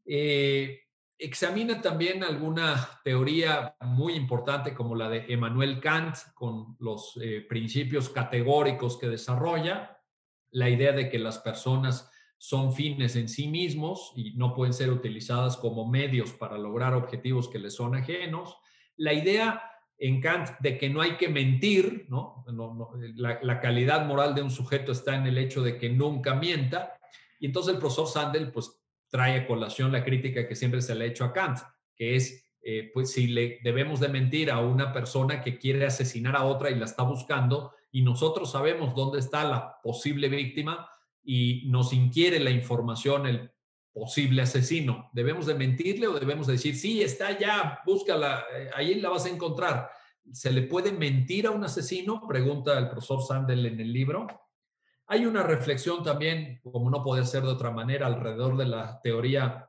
[0.04, 0.80] Eh,
[1.22, 8.08] examina también alguna teoría muy importante como la de Emmanuel Kant con los eh, principios
[8.08, 10.00] categóricos que desarrolla,
[10.50, 14.90] la idea de que las personas son fines en sí mismos y no pueden ser
[14.90, 18.58] utilizadas como medios para lograr objetivos que les son ajenos.
[18.96, 19.62] La idea
[19.98, 22.44] en Kant de que no hay que mentir, ¿no?
[23.14, 26.98] la, la, calidad moral de un sujeto está en el hecho de que nunca mienta.
[27.38, 28.81] Y entonces el profesor Sandel, pues,
[29.12, 31.58] trae a colación la crítica que siempre se le ha hecho a Kant,
[31.94, 36.34] que es, eh, pues, si le debemos de mentir a una persona que quiere asesinar
[36.34, 40.88] a otra y la está buscando, y nosotros sabemos dónde está la posible víctima
[41.22, 43.50] y nos inquiere la información el
[43.92, 45.10] posible asesino.
[45.12, 49.28] ¿Debemos de mentirle o debemos decir, sí, está allá, búscala, eh, ahí la vas a
[49.28, 49.90] encontrar?
[50.32, 52.26] ¿Se le puede mentir a un asesino?
[52.26, 54.26] Pregunta el profesor Sandel en el libro.
[55.06, 59.68] Hay una reflexión también, como no puede ser de otra manera, alrededor de la teoría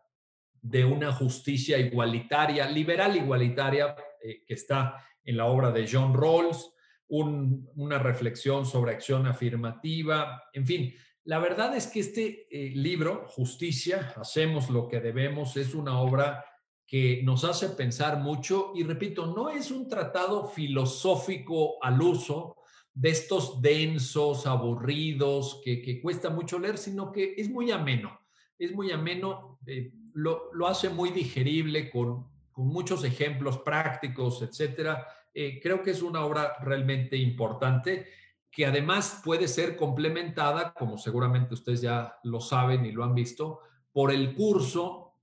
[0.62, 6.69] de una justicia igualitaria, liberal igualitaria, eh, que está en la obra de John Rawls,
[7.08, 10.93] una reflexión sobre acción afirmativa, en fin,
[11.26, 16.43] la verdad es que este eh, libro, Justicia, Hacemos lo que debemos, es una obra
[16.86, 22.58] que nos hace pensar mucho y repito, no es un tratado filosófico al uso
[22.93, 28.19] de estos densos, aburridos, que, cuesta mucho leer, sino que es muy ameno,
[28.58, 35.08] es muy ameno, eh, lo, hace muy digerible con, muchos ejemplos prácticos, etcétera.
[35.34, 38.06] Eh, creo que es una obra realmente importante
[38.51, 43.62] que además puede ser complementada, como seguramente ustedes ya lo saben y lo han visto,
[43.91, 45.15] por el curso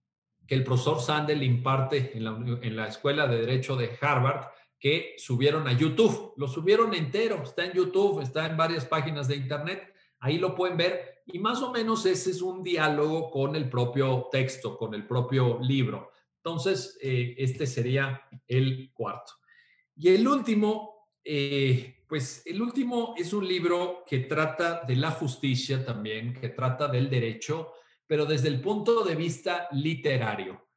[0.45, 2.31] que el profesor Sandel imparte en la,
[2.63, 4.49] en la Escuela de Derecho de Harvard,
[4.81, 6.33] que subieron a YouTube.
[6.37, 10.77] Lo subieron entero, está en YouTube, está en varias páginas de Internet, ahí lo pueden
[10.77, 15.07] ver y más o menos ese es un diálogo con el propio texto, con el
[15.07, 16.11] propio libro.
[16.37, 19.35] Entonces, eh, este sería el cuarto.
[19.97, 25.85] Y el último, eh, pues el último es un libro que trata de la justicia
[25.85, 27.75] también, que trata del derecho,
[28.07, 30.70] pero desde el punto de vista literario.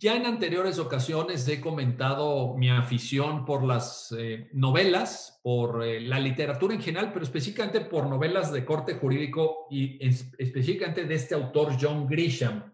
[0.00, 6.18] Ya en anteriores ocasiones he comentado mi afición por las eh, novelas, por eh, la
[6.18, 11.76] literatura en general, pero específicamente por novelas de corte jurídico y específicamente de este autor
[11.78, 12.72] John Grisham.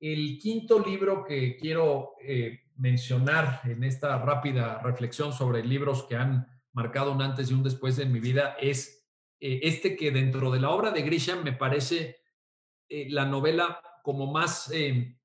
[0.00, 6.48] El quinto libro que quiero eh, mencionar en esta rápida reflexión sobre libros que han
[6.72, 9.06] marcado un antes y un después en mi vida es
[9.40, 12.16] eh, este que dentro de la obra de Grisham me parece
[12.88, 15.16] eh, la novela como más eh,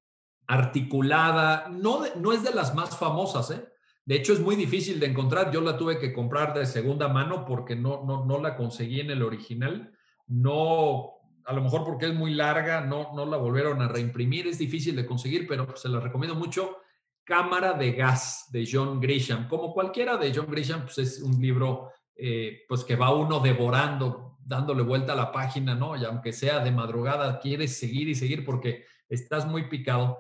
[0.48, 3.72] articulada, no, no es de las más famosas, ¿eh?
[4.06, 5.52] De hecho, es muy difícil de encontrar.
[5.52, 9.12] Yo la tuve que comprar de segunda mano porque no, no, no la conseguí en
[9.12, 9.94] el original.
[10.28, 11.12] No,
[11.46, 14.48] a lo mejor porque es muy larga, no, no la volvieron a reimprimir.
[14.48, 16.78] Es difícil de conseguir, pero se la recomiendo mucho.
[17.24, 19.48] Cámara de Gas de John Grisham.
[19.48, 24.38] Como cualquiera de John Grisham, pues es un libro eh, pues que va uno devorando,
[24.44, 25.96] dándole vuelta a la página, ¿no?
[25.96, 30.20] Y aunque sea de madrugada, quieres seguir y seguir porque estás muy picado.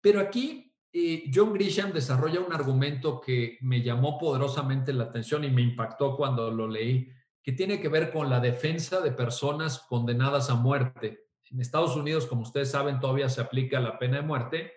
[0.00, 5.50] Pero aquí eh, John Grisham desarrolla un argumento que me llamó poderosamente la atención y
[5.50, 7.08] me impactó cuando lo leí,
[7.42, 11.26] que tiene que ver con la defensa de personas condenadas a muerte.
[11.50, 14.72] En Estados Unidos, como ustedes saben, todavía se aplica la pena de muerte.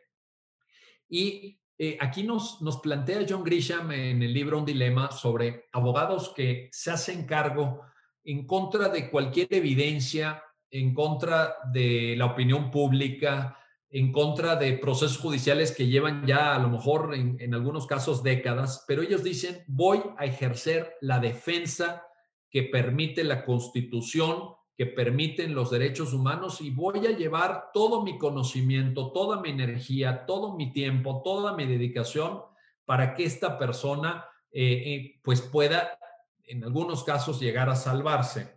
[1.10, 6.34] Y eh, aquí nos, nos plantea John Grisham en el libro Un Dilema sobre abogados
[6.36, 7.82] que se hacen cargo
[8.24, 13.58] en contra de cualquier evidencia, en contra de la opinión pública,
[13.94, 18.84] en contra de procesos judiciales que llevan ya a lo mejor en, algunos casos décadas,
[18.88, 22.04] pero ellos dicen, voy a ejercer la defensa
[22.50, 28.18] que permite la constitución que permiten los derechos humanos y voy a llevar todo mi
[28.18, 32.42] conocimiento, toda mi energía, todo mi tiempo, toda mi dedicación
[32.86, 36.00] para que esta persona eh, eh, pues pueda
[36.46, 38.56] en algunos casos llegar a salvarse.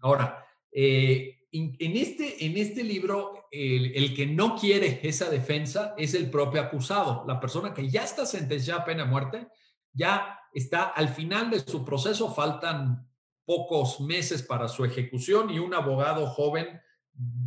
[0.00, 6.30] Ahora, eh, en, este, en este libro, el, que no quiere esa defensa es el
[6.30, 9.48] propio acusado, la persona que ya está sentenciada a pena de muerte,
[9.92, 13.08] ya está al final de su proceso, faltan
[13.44, 16.80] pocos meses para su ejecución y un abogado joven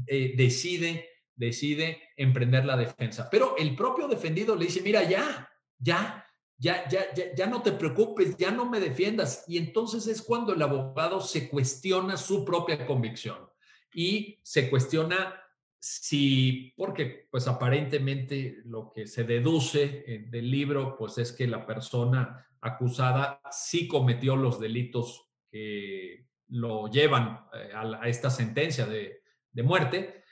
[0.07, 3.29] eh, decide, decide emprender la defensa.
[3.31, 7.71] Pero el propio defendido le dice, mira, ya, ya, ya, ya, ya, ya no te
[7.71, 9.45] preocupes, ya no me defiendas.
[9.47, 13.52] Y entonces es cuando el abogado se cuestiona su propia convicción
[13.93, 15.39] y se cuestiona
[15.79, 21.65] si, porque pues aparentemente lo que se deduce eh, del libro pues es que la
[21.65, 29.21] persona acusada sí cometió los delitos que lo llevan eh, a, esta sentencia de,
[29.61, 30.23] muerte.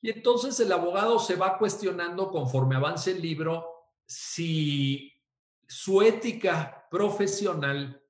[0.00, 3.66] Y entonces el abogado se va cuestionando conforme avance el libro
[4.06, 5.12] si
[5.66, 8.02] su ética profesional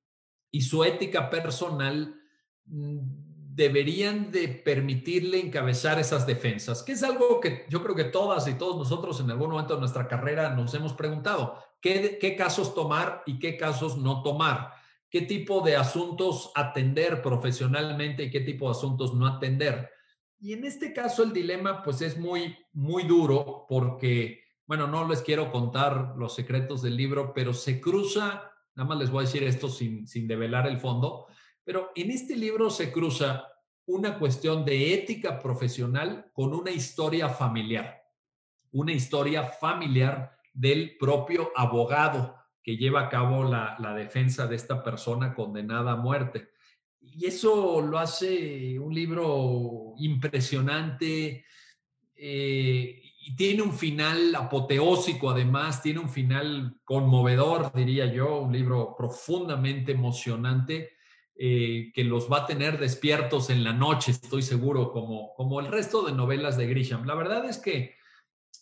[0.51, 2.19] y su ética personal
[2.67, 3.28] mm,
[3.59, 8.55] deberían de permitirle encabezar esas defensas, que es algo que yo creo que todas y
[8.55, 13.25] todos nosotros en algún momento de nuestra carrera nos hemos preguntado, ¿qué, qué casos tomar
[13.27, 14.75] y qué casos no tomar?
[15.11, 19.91] ¿Qué tipo de asuntos atender profesionalmente y qué tipo de asuntos no atender?
[20.39, 25.21] Y en este caso el dilema pues es muy, muy duro porque, bueno, no les
[25.21, 29.43] quiero contar los secretos del libro, pero se cruza, nada más les voy a decir
[29.43, 31.27] esto sin, sin develar el fondo,
[31.69, 33.47] pero en este libro se cruza
[33.85, 38.05] una cuestión de ética profesional con una historia familiar,
[38.73, 45.35] una historia familiar del propio abogado que lleva a cabo la, defensa de esta persona
[45.35, 46.49] condenada a muerte.
[47.03, 51.45] Y eso lo hace un libro impresionante
[52.17, 58.95] eh, y tiene un final apoteósico además, tiene un final conmovedor, diría yo, un libro
[58.97, 60.97] profundamente emocionante
[61.41, 65.69] eh, que los va a tener despiertos en la noche, estoy seguro, como, como el
[65.69, 67.07] resto de novelas de Grisham.
[67.07, 67.95] La verdad es que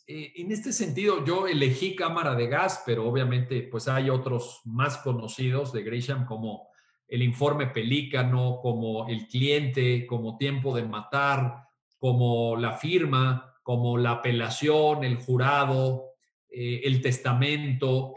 [0.06, 4.98] eh, en este sentido yo elegí Cámara de Gas, pero obviamente pues hay otros más
[4.98, 6.68] conocidos de Grisham como
[7.08, 11.62] el informe Pelícano, como el cliente, como tiempo de matar,
[11.98, 16.10] como la firma, como la apelación, el jurado,
[16.50, 18.12] eh, el testamento.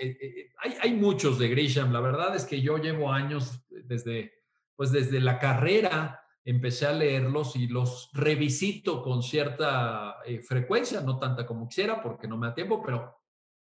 [0.58, 1.94] hay, hay, muchos de Grisham.
[1.94, 4.39] La verdad es que yo llevo años desde
[4.80, 11.20] pues desde la carrera empecé a leerlos y los revisito con cierta eh, frecuencia, no
[11.20, 13.14] tanta como quisiera porque no me da tiempo, pero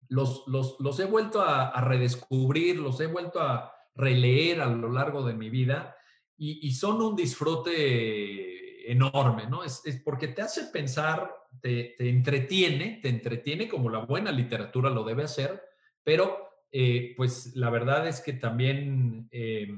[0.09, 5.33] los, los, he vuelto a, redescubrir, los he vuelto a releer a lo largo de
[5.33, 5.97] mi vida
[6.37, 9.65] y, son un disfrute enorme, ¿no?
[9.65, 15.25] Es, porque te hace pensar, te, entretiene, te entretiene como la buena literatura lo debe
[15.25, 15.59] hacer,
[16.05, 19.27] pero eh, pues la verdad es que también...
[19.33, 19.69] Eh,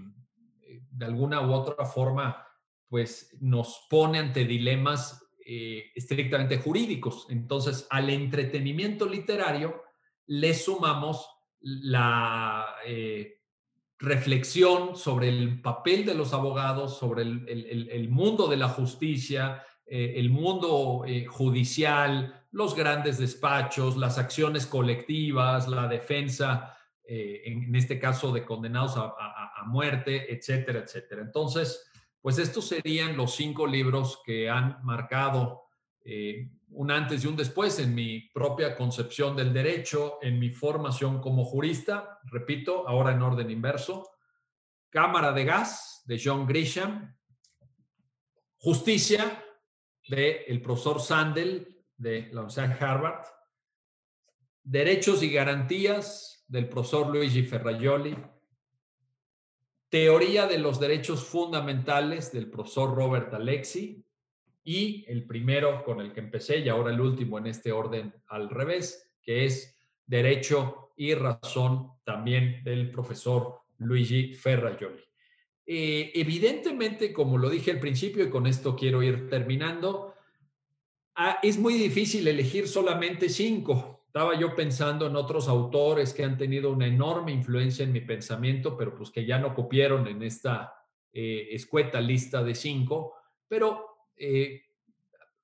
[0.90, 2.46] de alguna u otra forma,
[2.88, 7.26] pues nos pone ante dilemas eh, estrictamente jurídicos.
[7.30, 9.82] Entonces, al entretenimiento literario
[10.26, 11.28] le sumamos
[11.60, 13.40] la eh,
[13.98, 20.30] reflexión sobre el papel de los abogados, sobre el, mundo de la justicia, eh, el
[20.30, 26.76] mundo judicial, los grandes despachos, las acciones colectivas, la defensa
[27.12, 31.22] eh, en, este caso de condenados a, muerte, etcétera, etcétera.
[31.22, 31.90] Entonces,
[32.20, 35.62] pues estos serían los cinco libros que han marcado
[36.04, 41.20] eh, un antes y un después en mi propia concepción del derecho, en mi formación
[41.20, 44.08] como jurista, repito, ahora en orden inverso.
[44.88, 47.16] Cámara de Gas de John Grisham,
[48.56, 49.42] Justicia
[50.08, 53.26] de el profesor Sandel de la Universidad Harvard,
[54.62, 58.16] Derechos y Garantías del profesor Luigi Ferraioli,
[59.90, 64.04] Teoría de los Derechos Fundamentales del profesor Robert Alexi
[64.62, 68.48] y el primero con el que empecé y ahora el último en este orden al
[68.48, 69.76] revés, que es
[70.06, 75.02] Derecho y Razón también del profesor Luigi Ferraioli.
[75.66, 80.14] Eh, evidentemente, como lo dije al principio y con esto quiero ir terminando,
[81.16, 86.36] ah, es muy difícil elegir solamente cinco estaba yo pensando en otros autores que han
[86.36, 90.74] tenido una enorme influencia en mi pensamiento, pero pues que ya no cupieron en esta
[91.12, 93.14] eh, escueta lista de cinco,
[93.46, 94.62] pero eh,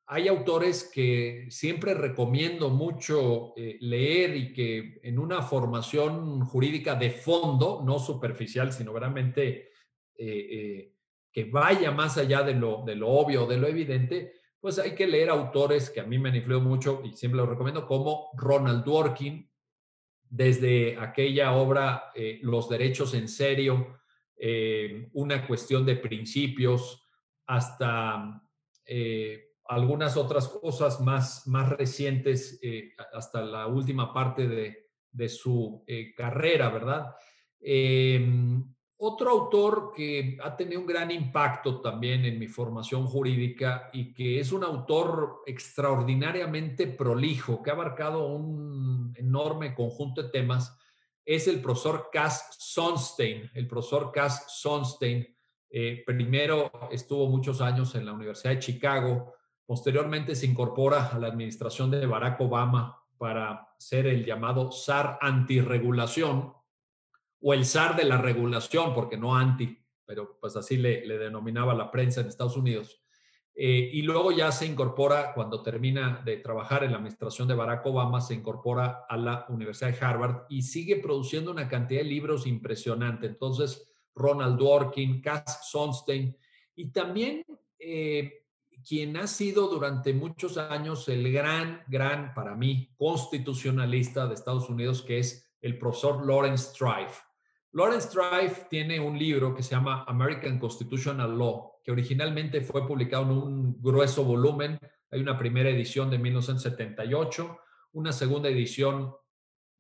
[0.07, 7.11] hay autores que siempre recomiendo mucho eh, leer y que en una formación jurídica de
[7.11, 9.71] fondo, no superficial, sino realmente
[10.17, 15.07] que vaya más allá de lo, de lo obvio, de lo evidente, pues hay que
[15.07, 18.85] leer autores que a mí me han influido mucho y siempre los recomiendo, como Ronald
[18.85, 19.49] Dworkin,
[20.29, 23.99] desde aquella obra eh, Los derechos en serio,
[24.37, 27.09] eh, una cuestión de principios,
[27.47, 28.43] hasta
[28.85, 32.61] eh, algunas otras cosas más, más recientes,
[33.13, 35.85] hasta la última parte de, de su
[36.17, 37.15] carrera, ¿verdad?
[38.99, 44.41] Otro autor que ha tenido un gran impacto también en mi formación jurídica y que
[44.41, 50.79] es un autor extraordinariamente prolijo, que ha abarcado un enorme conjunto de temas,
[51.27, 53.51] es el profesor Cass Sonstein.
[53.53, 55.27] El profesor Cass Sonstein
[55.69, 59.35] eh, primero estuvo muchos años en la Universidad de Chicago,
[59.67, 66.56] posteriormente se incorpora a la administración de Barack Obama para ser el llamado SAR antirregulación
[67.41, 71.91] o el zar de la regulación, porque no anti, pero pues así le, denominaba la
[71.91, 73.03] prensa en Estados Unidos.
[73.55, 77.87] Eh, y luego ya se incorpora, cuando termina de trabajar en la administración de Barack
[77.87, 82.47] Obama, se incorpora a la Universidad de Harvard y sigue produciendo una cantidad de libros
[82.47, 83.27] impresionante.
[83.27, 86.37] Entonces, Ronald Dworkin, Cass Sonstein,
[86.75, 87.45] y también
[87.79, 88.45] eh,
[88.87, 95.03] quien ha sido durante muchos años el gran, gran, para mí, constitucionalista de Estados Unidos,
[95.03, 97.26] que es el profesor Lawrence Strife.
[97.77, 103.25] Lawrence Strife tiene un libro que se llama American Constitutional Law, que originalmente fue publicado
[103.25, 104.79] en un grueso volumen.
[105.11, 107.59] Hay una primera edición de 1978,
[107.93, 109.15] una segunda edición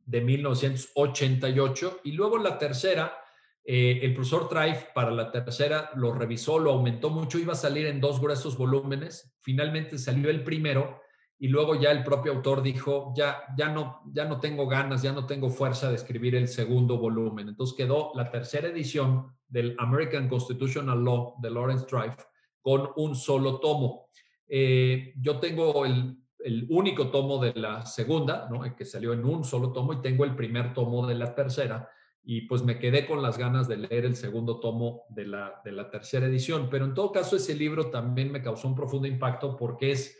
[0.05, 3.17] de 1988 y luego la tercera
[3.65, 7.87] eh, el profesor Trife para la tercera lo revisó, lo aumentó mucho, iba a salir
[7.87, 11.01] en dos gruesos volúmenes, finalmente salió el primero
[11.39, 15.13] y luego ya el propio autor dijo, ya, ya, no, ya no tengo ganas, ya
[15.13, 17.49] no tengo fuerza de escribir el segundo volumen.
[17.49, 22.17] Entonces quedó la tercera edición del American Constitutional Law de Lawrence Trife
[22.63, 24.09] con un solo tomo.
[24.49, 28.63] Eh, yo tengo el, el, único tomo de la segunda, ¿no?
[28.75, 31.89] que salió en un solo tomo, y tengo el primer tomo de la tercera
[32.29, 35.71] y pues me quedé con las ganas de leer el segundo tomo de la, de
[35.71, 36.69] la tercera edición.
[36.69, 40.19] Pero en todo caso, ese libro también me causó un profundo impacto porque es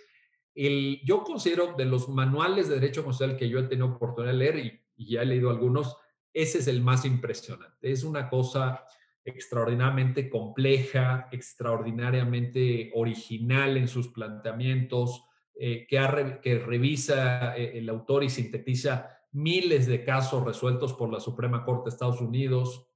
[0.57, 4.39] el, yo considero de los manuales de derecho constitucional que yo he tenido oportunidad de
[4.39, 5.95] leer y, ya he leído algunos,
[6.33, 7.93] ese es el más impresionante.
[7.93, 8.83] Es una cosa
[9.23, 18.31] extraordinariamente compleja, extraordinariamente original en sus planteamientos, eh, que, que revisa eh, el autor y
[18.31, 22.89] sintetiza miles de casos resueltos por la Suprema Corte de Estados Unidos.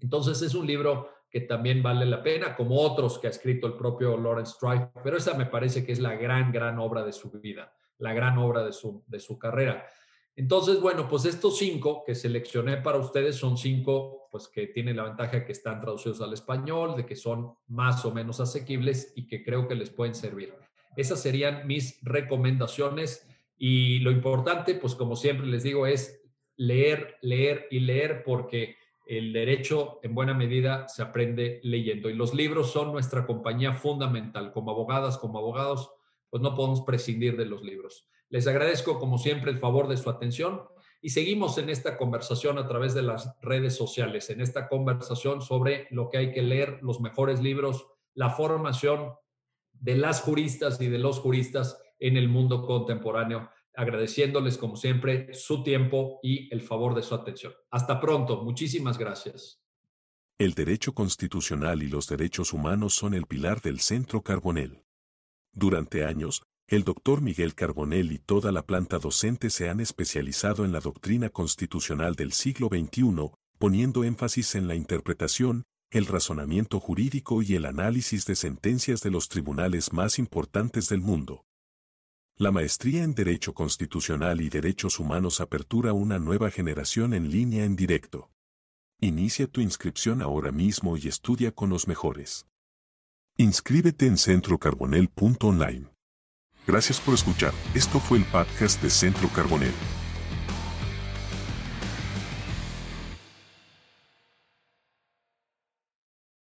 [0.00, 3.72] Entonces es un libro que también vale la pena, como otros que ha escrito el
[3.72, 7.30] propio Lawrence Strife, pero esa me parece que es la gran, gran obra de su
[7.30, 9.86] vida, la gran obra de su, de su carrera.
[10.36, 15.04] Entonces, bueno, pues estos cinco que seleccioné para ustedes son cinco, pues que tienen la
[15.04, 19.42] ventaja que están traducidos al español, de que son más o menos asequibles y que
[19.42, 20.52] creo que les pueden servir.
[20.98, 23.26] Esas serían mis recomendaciones
[23.56, 26.22] y lo importante, pues como siempre les digo, es
[26.56, 28.76] leer, leer y leer porque
[29.06, 34.52] el derecho en buena medida se aprende leyendo y los libros son nuestra compañía fundamental.
[34.52, 35.90] Como abogadas, como abogados,
[36.30, 38.08] pues no podemos prescindir de los libros.
[38.28, 40.62] Les agradezco como siempre el favor de su atención
[41.02, 45.88] y seguimos en esta conversación a través de las redes sociales, en esta conversación sobre
[45.90, 49.14] lo que hay que leer, los mejores libros, la formación
[49.72, 55.62] de las juristas y de los juristas en el mundo contemporáneo, agradeciéndoles como siempre su
[55.62, 57.52] tiempo y el favor de su atención.
[57.70, 59.60] Hasta pronto, muchísimas gracias.
[60.38, 64.82] El derecho constitucional y los derechos humanos son el pilar del Centro Carbonel.
[65.52, 70.72] Durante años, el doctor Miguel Carbonel y toda la planta docente se han especializado en
[70.72, 77.54] la doctrina constitucional del siglo XXI, poniendo énfasis en la interpretación, el razonamiento jurídico y
[77.54, 81.44] el análisis de sentencias de los tribunales más importantes del mundo.
[82.42, 87.76] La maestría en Derecho Constitucional y Derechos Humanos apertura una nueva generación en línea en
[87.76, 88.32] directo.
[88.98, 92.48] Inicia tu inscripción ahora mismo y estudia con los mejores.
[93.36, 95.86] Inscríbete en centrocarbonel.online.
[96.66, 97.52] Gracias por escuchar.
[97.76, 99.74] Esto fue el podcast de Centro Carbonel.